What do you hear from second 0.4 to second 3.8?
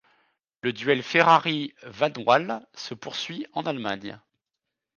Le duel Ferrari-Vanwall se poursuit en